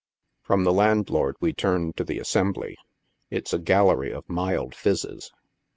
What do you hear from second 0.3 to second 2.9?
From the landlord we turn to the assembly.